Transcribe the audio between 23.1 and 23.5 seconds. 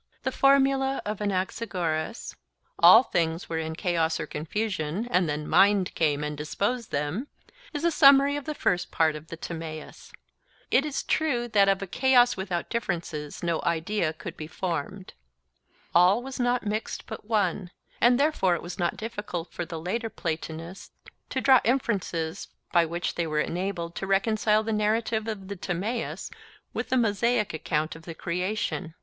they were